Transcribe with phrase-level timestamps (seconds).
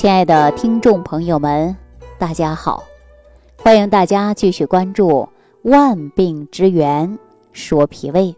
[0.00, 1.76] 亲爱的听众朋友们，
[2.18, 2.84] 大家好，
[3.58, 5.08] 欢迎大家继续关注
[5.70, 7.18] 《万病之源
[7.52, 8.28] 说脾胃》。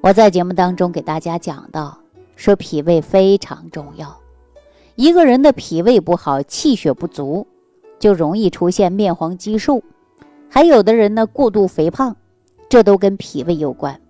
[0.00, 1.98] 我在节目当中给大家讲到，
[2.36, 4.16] 说脾胃非常重要。
[4.94, 7.46] 一个人的脾胃不好，气血不足，
[7.98, 9.82] 就容易出现面黄肌瘦。
[10.48, 12.16] 还有的人呢，过度肥胖，
[12.70, 14.00] 这都跟脾胃有关。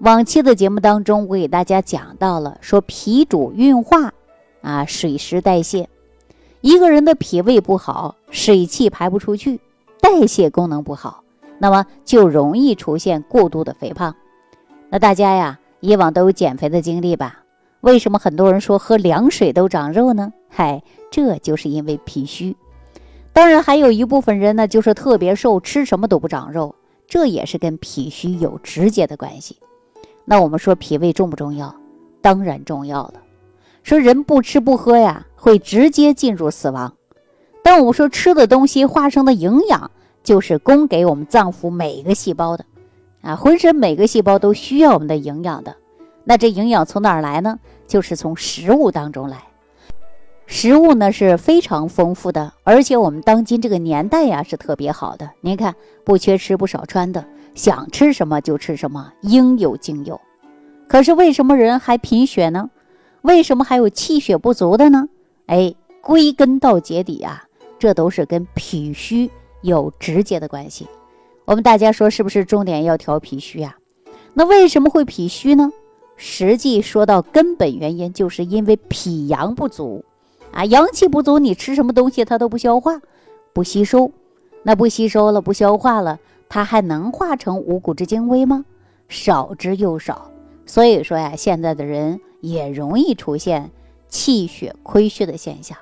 [0.00, 4.12] 往期的节目当中，我给大家讲到了，说脾主运化。
[4.60, 5.88] 啊，水湿代谢，
[6.60, 9.60] 一个人的脾胃不好，水气排不出去，
[10.00, 11.22] 代谢功能不好，
[11.58, 14.14] 那么就容易出现过度的肥胖。
[14.90, 17.44] 那大家呀，以往都有减肥的经历吧？
[17.80, 20.32] 为什么很多人说喝凉水都长肉呢？
[20.48, 22.56] 嗨，这就是因为脾虚。
[23.32, 26.74] 当然，还有一部分人呢，就是特别瘦，吃什么都不长肉，
[27.06, 29.56] 这也是跟脾虚有直接的关系。
[30.24, 31.72] 那我们说脾胃重不重要？
[32.20, 33.14] 当然重要了。
[33.88, 36.92] 说人不吃不喝呀，会直接进入死亡。
[37.62, 39.90] 但我们说吃的东西化生的营养，
[40.22, 42.66] 就是供给我们脏腑每一个细胞的，
[43.22, 45.74] 啊，浑身每个细胞都需要我们的营养的。
[46.24, 47.58] 那这营养从哪儿来呢？
[47.86, 49.38] 就是从食物当中来。
[50.44, 55.30] 食物呢是非常丰富的，而且我们当今这个年代呀是特别好的。
[55.40, 60.20] 您看，不缺吃不少穿的，想吃什么就吃什么，应有尽有。
[60.86, 62.68] 可是为什么人还贫血呢？
[63.22, 65.08] 为什么还有气血不足的呢？
[65.46, 67.44] 哎，归根到结底啊，
[67.78, 69.30] 这都是跟脾虚
[69.62, 70.86] 有直接的关系。
[71.44, 73.76] 我们大家说是不是重点要调脾虚啊？
[74.34, 75.72] 那为什么会脾虚呢？
[76.16, 80.04] 实际说到根本原因，就是因为脾阳不足
[80.52, 83.00] 啊，阳气不足，你吃什么东西它都不消化、
[83.52, 84.10] 不吸收，
[84.62, 88.64] 那不吸收了、不消化了，它还能化成五谷之精微吗？
[89.08, 90.30] 少之又少。
[90.66, 92.20] 所以说呀，现在的人。
[92.40, 93.70] 也容易出现
[94.08, 95.76] 气血亏虚的现象。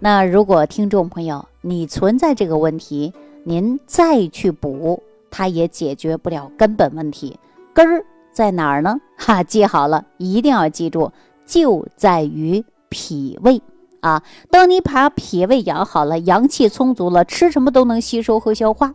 [0.00, 3.12] 那如果听众朋友你存在这个问题，
[3.44, 7.38] 您再去补，它也解决不了根本问题。
[7.72, 9.00] 根儿在哪儿呢？
[9.18, 11.10] 哈，记好了，一定要记住，
[11.46, 13.60] 就在于脾胃
[14.00, 14.22] 啊。
[14.50, 18.94] 当你把脾胃养好了，阳气充足了，吃什么都能吸收和消化，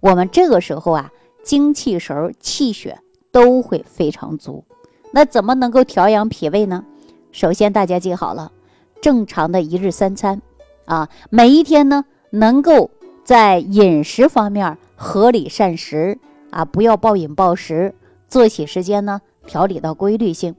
[0.00, 1.12] 我们这个时候啊，
[1.42, 2.98] 精气神、气血
[3.30, 4.64] 都会非常足。
[5.12, 6.84] 那怎么能够调养脾胃呢？
[7.30, 8.50] 首先，大家记好了，
[9.00, 10.40] 正常的一日三餐，
[10.86, 12.90] 啊，每一天呢，能够
[13.22, 16.18] 在饮食方面合理膳食，
[16.50, 17.94] 啊，不要暴饮暴食，
[18.26, 20.54] 作息时间呢调理到规律性。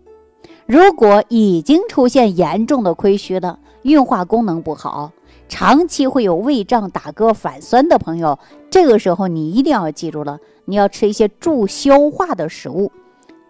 [0.66, 5.12] 如果已经出现严重的亏虚了，运化功能不好，
[5.50, 8.38] 长期会有胃胀、打嗝、反酸的朋友，
[8.70, 12.92] 这个时候你一定要记住了，你要吃一些助消化的食物。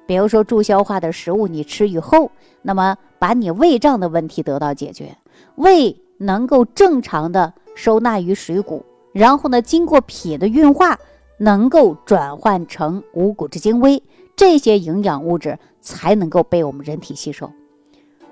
[0.06, 2.32] 比如说助消化的食物，你吃以后，
[2.62, 5.18] 那么把你胃胀的问题得到解决，
[5.56, 11.00] 胃能够正常的收纳于水谷，然后呢，经过脾的运化，
[11.38, 14.04] 能够转换成五谷之精微，
[14.36, 17.50] 这些营养物质才能够被我们人体吸收。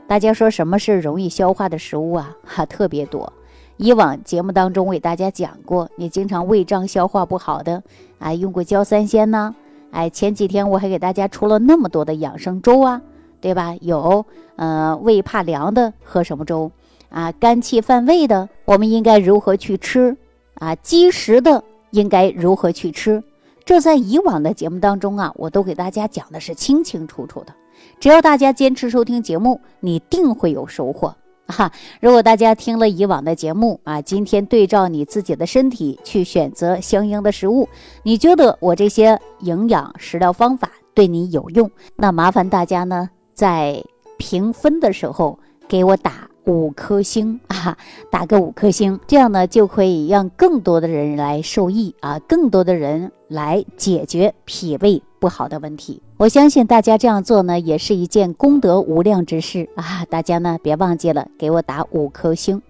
[0.07, 2.35] 大家说什么是容易消化的食物啊？
[2.43, 3.31] 哈，特别多。
[3.77, 7.81] 以往节目当中为大家讲过，你经常胃胀、消化不好的，
[8.19, 9.55] 啊，用过焦三仙呢。
[9.91, 13.01] 哎，前几天我还给大家出了那么多的养生粥啊，
[13.39, 13.75] 对吧？
[13.81, 14.25] 有，
[14.55, 16.71] 呃，胃怕凉的喝什么粥
[17.09, 17.31] 啊？
[17.33, 20.15] 肝气犯胃的，我们应该如何去吃
[20.55, 20.73] 啊？
[20.75, 23.21] 积食的应该如何去吃？
[23.65, 27.53] 这在以往的节目当中啊，我都给大家讲的是清清楚楚的。
[27.99, 31.15] 只要大家坚持收听节目，你定会有收获。
[31.51, 37.67] 哈，如果大家听了以往的节目啊，今天对照你自己的身体去选择相应的食物，
[38.03, 43.83] 你觉得我这些营养食疗方法对你有用，那麻烦大家呢，在
[44.17, 47.77] 评分的时候给我打五颗星啊，
[48.09, 55.03] 打个五颗星，这样呢就可以让更多的人来受益啊，更多的人来解决脾胃。
[55.19, 60.05] 不好的问题，我相信大家这样做呢，也是一件功德无量之事啊！
[60.07, 62.61] 大家呢，别忘记了给我打五颗星。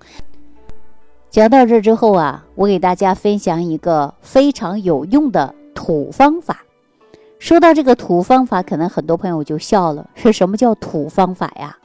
[1.29, 6.63] 讲到这之后啊，我给大家分享一个非常有用的土方法。
[7.39, 11.77] 说到这个土方法，可能很多朋友就笑了，是什么叫土方法呀？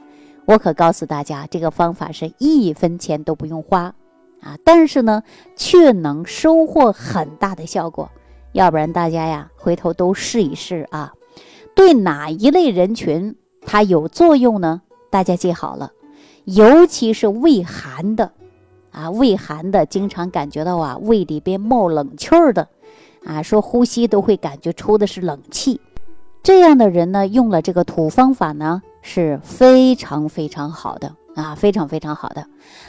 [0.45, 3.93] 我可告诉大家，这个方法是一分钱都不用花
[4.39, 5.21] 啊，但是呢，
[5.57, 8.09] 却能收获很大的效果。
[8.53, 11.11] 要不然大家呀，回头都试一试啊。
[11.77, 14.81] 对哪一类人群它有作用呢？
[15.11, 15.91] 大家记好了，
[16.45, 18.31] 尤其是胃寒的。
[18.91, 22.67] 啊，胃寒的经常感觉到啊胃里边冒冷气儿的。
[23.23, 25.79] 啊，说呼吸都会感觉出的是冷气，
[26.41, 31.15] 这样的人呢，用了这个土方法呢是非常非常好的。
[31.35, 32.47] 啊，非常非常好的。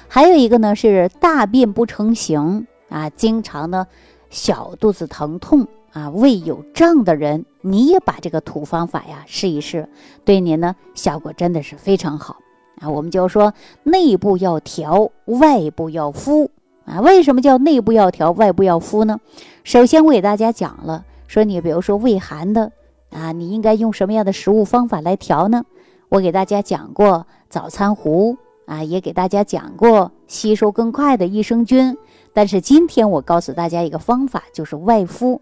[0.08, 2.66] 还有一个呢是大便不成形。
[2.88, 3.86] 啊，经常呢
[4.30, 5.68] 小肚子疼痛。
[5.90, 9.88] 啊，胃有胀的人，你也把这个土方法呀试一试，
[10.24, 12.36] 对您呢效果真的是非常好
[12.80, 12.88] 啊。
[12.88, 16.50] 我们就说内部要调，外部要敷
[16.84, 17.00] 啊。
[17.00, 19.18] 为什么叫内部要调，外部要敷呢？
[19.64, 22.72] 首先我给大家讲了，说你比如说胃寒的
[23.10, 25.64] 啊，你应该用什么样的食物方法来调呢？
[26.08, 28.36] 我给大家讲过早餐糊。
[28.68, 31.96] 啊，也给大家讲过吸收更快的益生菌，
[32.34, 35.40] 但是今天我告诉大家一个方法，就是外敷。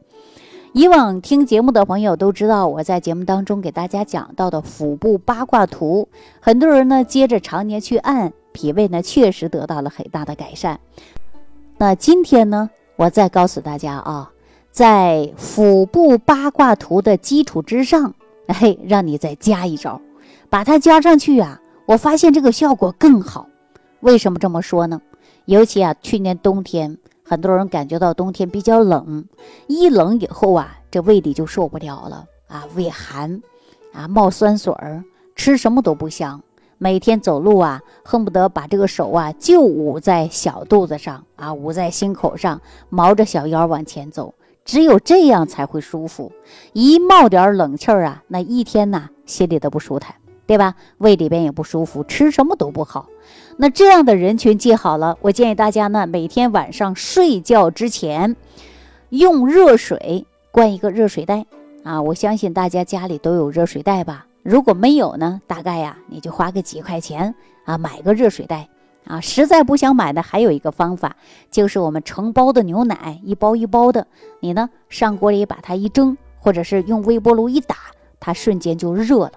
[0.77, 6.07] 以往听节目的朋友都知道，我在节目当中给大家讲到的腹部八卦图，
[6.39, 10.79] 很多人呢接着常年去按，脾胃呢确实得到了很大的改善。
[11.79, 14.31] 那今天呢，我再告诉大家啊，
[14.71, 18.13] 在腹部八卦图的基础之上，
[18.47, 19.99] 嘿，让你再加一招，
[20.51, 21.59] 把它加上去啊。
[21.87, 23.47] 我发现这个效果更好，
[24.01, 25.01] 为什么这么说呢？
[25.47, 29.25] 尤其啊，去年冬天，很多人感觉到冬天比较冷，
[29.67, 33.43] 一冷以后啊，这胃里就受不了了啊，胃寒，
[33.93, 35.03] 啊，冒酸水儿，
[35.35, 36.41] 吃什么都不香，
[36.79, 44.33] 每天走路啊，恨不得把这个手啊就捂在小肚子上啊，捂在心口上，毛着小腰往前走，
[44.65, 46.31] 只有这样才会舒服。
[46.75, 50.15] 一冒点冷气儿啊，那一天呐，心里都不舒坦。
[50.47, 50.75] 对吧？
[50.99, 53.09] 胃里边也不舒服，吃什么都不好。
[53.57, 58.37] 那这样的人群记好了，我建议大家呢，每天晚上睡觉之前，
[59.09, 61.47] 用热水灌一个热水袋
[61.83, 62.01] 啊。
[62.01, 64.27] 我相信大家家里都有热水袋吧？
[64.43, 67.35] 如果没有呢，大概呀，你就花个几块钱
[67.65, 68.69] 啊，买个热水袋
[69.05, 69.21] 啊。
[69.21, 71.17] 实在不想买的，还有一个方法，
[71.51, 74.07] 就是我们成包的牛奶，一包一包的，
[74.39, 77.77] 你呢上锅里把它一蒸，或者是用微波炉一打，
[78.21, 79.33] 它瞬间就热了。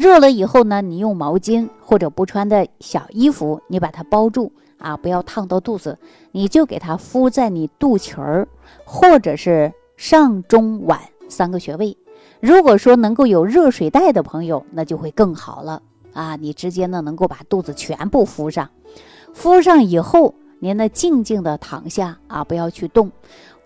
[0.00, 5.98] 热了以后呢，你用毛巾或者不穿的小衣服，你把它包住啊，不要烫到肚子。
[6.32, 8.48] 你就给它敷在你肚脐儿，
[8.86, 10.98] 或者是上中晚
[11.28, 11.94] 三个穴位。
[12.40, 15.82] 如果说能够有热水袋的朋友，那就会更好了
[16.14, 16.34] 啊！
[16.36, 18.70] 你直接呢能够把肚子全部敷上，
[19.34, 23.12] 敷上以后，您呢静静的躺下啊，不要去动。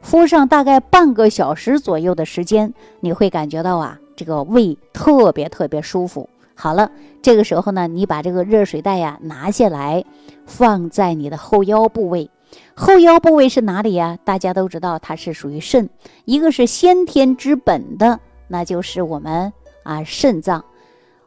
[0.04, 3.98] 敷上大概半个小时左右的时间，你会感觉到啊。
[4.14, 6.28] 这个胃特别特别舒服。
[6.54, 10.04] 好了，这个时候呢，你把这个热水袋呀拿下来，
[10.46, 12.30] 放在你的后腰部位。
[12.74, 14.16] 后腰部位是哪里呀？
[14.24, 15.88] 大家都知道，它是属于肾，
[16.26, 19.52] 一个是先天之本的，那就是我们
[19.82, 20.60] 啊肾脏；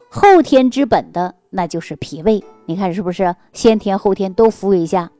[0.07, 2.41] 后天之本的，那就是脾胃。
[2.65, 3.35] 你看是不是？
[3.51, 5.11] 先天后天都敷一下。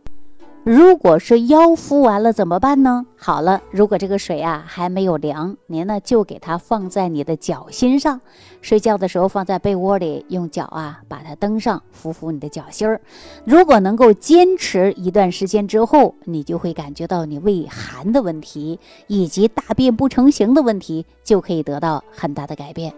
[0.63, 3.05] 如果是腰敷完了怎么办呢？
[3.15, 8.19] 好了，如果这个水啊还没有凉，您呢就给它放在你的脚心上，
[8.61, 12.99] 睡觉的时候放在被窝里，用脚啊把它蹬上，敷敷你的脚心儿。
[13.45, 18.77] 如果能够坚持一段时间之后，你就会感觉到你胃寒的问题
[19.07, 22.93] 以及大便不成形的问题就可以得到很大的改变。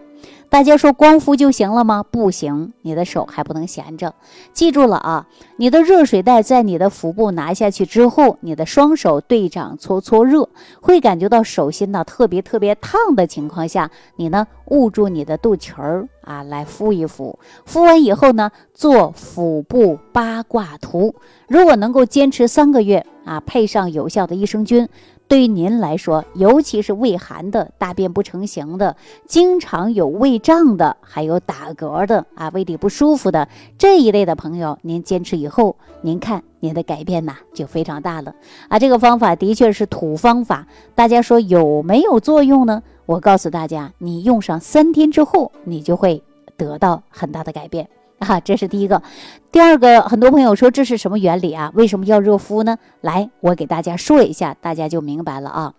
[0.48, 2.02] 大家说光敷就行了吗？
[2.02, 4.12] 不行，你的手还不能闲着。
[4.52, 5.28] 记住了啊，
[5.58, 10.48] 你的热水袋在你的腹部拿下去之后，你的双手对掌搓搓热，
[10.80, 17.38] 会感觉到手心呢特别特别烫的情况下，你呢捂住你的肚脐儿啊，来敷一敷。
[17.64, 21.14] 敷完以后呢，做腹部八卦图。
[21.46, 24.88] 如果能够坚持三个月啊，配上有效的益生菌。
[25.30, 28.96] 对于您来说，尤其是胃寒的、大便不成形的、
[29.28, 38.34] 经常有胃胀的、还有打嗝的啊、胃里不舒服的这一类的朋友，您坚持以后，您看您的改变呐就非常大了
[38.68, 38.80] 啊！
[38.80, 42.82] 这个方法的确是土方法，大家说有没有作用呢？
[43.06, 46.20] 我告诉大家，你用上三天之后，你就会
[46.56, 47.88] 得到很大的改变。
[48.28, 49.02] 啊，这是第一个，
[49.50, 51.72] 第二个，很多朋友说这是什么原理啊？
[51.74, 52.76] 为什么要热敷呢？
[53.00, 55.72] 来，我给大家说一下，大家就明白了啊。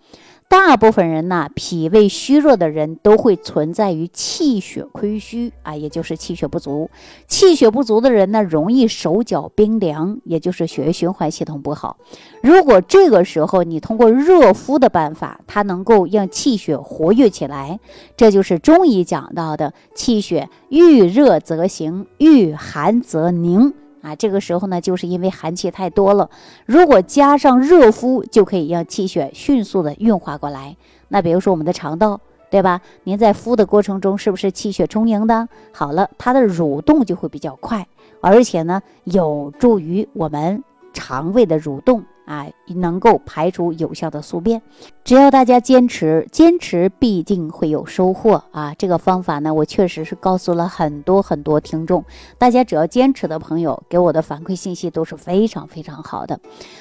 [0.52, 6.90] 大部分人呢，脾胃虚弱的人都会存在于气血亏虚啊，也就是气血不足。
[7.26, 11.96] 气血不足的人呢，容易手脚冰凉，也就是血液循环系统不好。
[12.42, 17.80] 如果这个时候你通过热敷的办法，它能够让气血活跃起来，
[18.14, 23.72] 这就是中医讲到的气血遇热则行，遇寒则凝。
[24.02, 26.28] 啊，这个时候呢，就是因为寒气太多了，
[26.66, 30.76] 如果加上热敷，就可以让气血迅速的运化过来。
[31.08, 32.80] 那比如说我们的肠道，对吧？
[33.04, 35.48] 您在敷的过程中，是不是气血充盈的？
[35.72, 37.86] 好了，它的蠕动就会比较快，
[38.20, 44.62] 而且呢，有助于我们肠胃的蠕动啊，能够排出有效的宿便。
[45.04, 48.74] 只要大家坚持，坚持必定会有收获啊！
[48.78, 52.04] 这个方法呢，我确实是告诉了很多很多听众，
[52.38, 56.38] 大家只要坚持的朋友给我的反馈信息都是非常非常好的。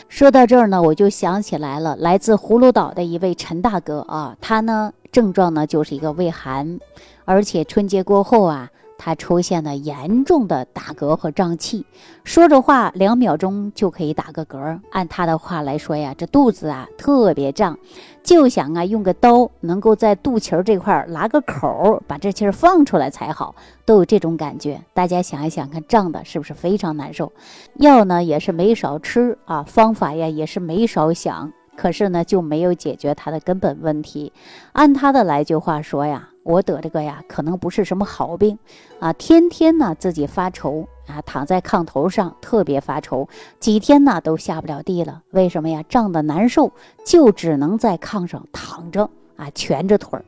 [0.07, 6.79] 说到这儿呢，我就想起来了，来自葫芦岛的一位陈大哥啊，他呢症状呢就是一个胃寒，
[7.25, 8.69] 而且春节过后啊。
[9.03, 11.84] 他出现了严重的打嗝和胀气，
[12.24, 14.79] 说着话两秒钟就可以打个嗝。
[14.91, 17.75] 按他的话来说呀，这肚子啊特别胀，
[18.22, 23.55] 就想啊用个刀能够在肚脐儿这块儿拉个口，把这气儿放出来才好，
[23.86, 24.79] 都有这种感觉。
[24.93, 27.34] 大家想一想看，胀的是不是非常难受？
[27.77, 34.31] 药呢也是没少吃啊，方法呀也是没少想，可是呢就没有解决他的根本问题。
[34.74, 36.27] 按他的来句话说呀。
[36.43, 38.57] 我得这个呀，可能不是什么好病，
[39.00, 43.27] 啊，天天呢自己发愁啊，躺在炕头上特别发愁，
[43.60, 45.21] 几天呢都下不了地了。
[45.31, 45.83] 为什么呀？
[45.88, 46.71] 胀得难受，
[47.05, 50.25] 就只能在炕上躺着啊，蜷着腿儿。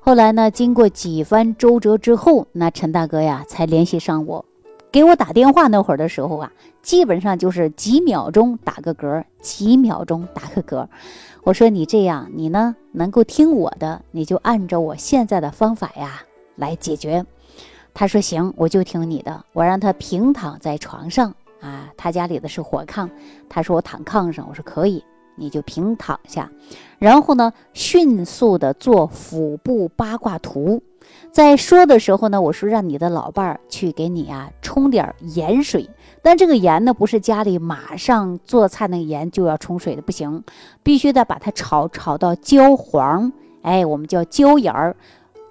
[0.00, 4.44] 后来呢，经过几番周折之后，那陈大哥呀才联系上我。
[4.94, 10.86] 给我打电话那会儿的时候啊，基本上就是几秒钟打个嗝，几秒钟打个嗝。
[11.42, 16.22] 我说你这样，你呢能够听我的，你就按照我现在的方法呀
[16.54, 17.26] 来解决。
[17.92, 19.44] 他说行，我就听你的。
[19.52, 23.10] 我让他平躺在床上啊，他家里的是火炕，
[23.48, 25.02] 他说我躺炕上，我说可以，
[25.34, 26.48] 你就平躺下，
[27.00, 30.80] 然后呢迅速的做腹部八卦图。
[31.34, 35.90] 在说的时候呢，我说让你的老伴儿去给你啊冲点盐水，
[36.22, 40.44] 但这个盐呢不是家里马上做菜那个盐就要冲水的，不行，
[40.84, 44.94] 必须得把它炒炒到焦黄，哎，我们叫焦盐儿，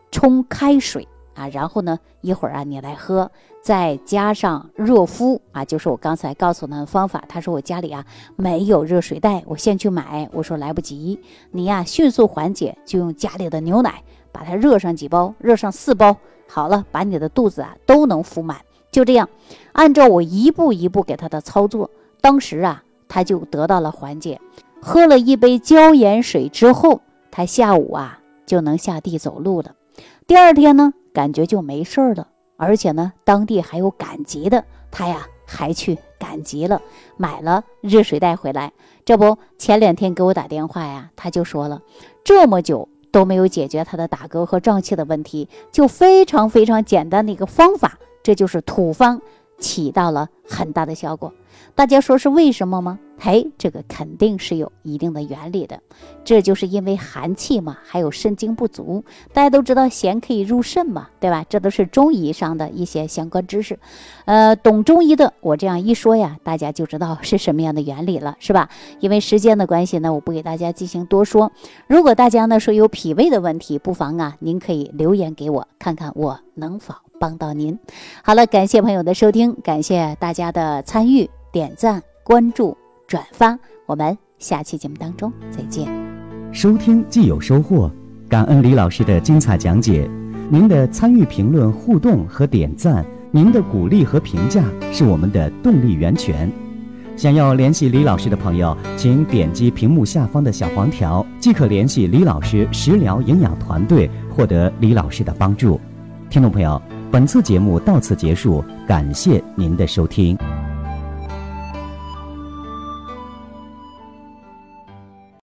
[0.09, 3.29] 冲开水啊，然后呢一会儿啊你来喝，
[3.63, 7.23] 再加上热敷啊，就是我刚才告诉他的方法。
[7.29, 8.05] 他说我家里啊
[8.35, 10.29] 没有热水袋，我先去买。
[10.33, 11.17] 我说来不及，
[11.51, 14.03] 你呀迅速缓解就用家里的牛奶。
[14.33, 16.17] 把它热上几包，热上四包，
[16.49, 18.57] 好了，把你的肚子啊都能敷满。
[18.91, 19.29] 就这样，
[19.73, 21.89] 按照我一步一步给他的操作，
[22.19, 24.41] 当时啊他就得到了缓解。
[24.81, 29.75] 喝了一杯椒盐水之后，他下午啊就能下地走路了。
[30.25, 36.81] 第二天呢，感觉就没事儿了，而且呢，当地还有赶集的，他呀还去赶集了，
[37.17, 38.71] 买了热水袋回来。
[39.05, 41.81] 这不，前两天给我打电话呀，他就说了，
[42.23, 42.89] 这么久。
[43.13, 49.21] 都没有解决他的打嗝和胀气的问题，就非常非常简单的一个方法，这就是土方，
[49.63, 51.33] 起到了很大的效果。
[51.73, 52.99] 大家说是为什么吗？
[53.17, 55.79] 嘿，这个肯定是有一定的原理的，
[56.25, 59.03] 这就是因为寒气嘛，还有肾精不足。
[59.31, 61.45] 大家都知道咸可以入肾嘛，对吧？
[61.47, 63.79] 这都是中医上的一些相关知识。
[64.25, 68.69] 呃，懂中医的，我这样一说呀，大家就知道是什么样的原理了，是吧？
[68.99, 71.51] 因为时间的关系呢，我不给大家进行多说。
[71.87, 77.77] 如果大家呢说有脾胃的问题，不妨啊，您可以留言给我，看看我能否帮到您。
[78.23, 81.29] 好了，感谢朋友的收听，感谢大家的参与。
[81.51, 82.75] 点赞、关注、
[83.07, 85.87] 转发，我们下期节目当中再见。
[86.51, 87.91] 收听既有收获，
[88.27, 90.09] 感恩李老师的精彩讲解。
[90.49, 96.51] 您的参与、评论、互动和点赞，您的鼓励和评价是我们的动力源泉。
[97.15, 105.79] 想要联系李老师的朋友，请点击屏幕下方的小黄条，即可联系李老师食疗营养团队，获得李老师的帮助。
[106.31, 106.81] 听众朋友，
[107.13, 110.35] 本次节目到此结束，感谢您的收听。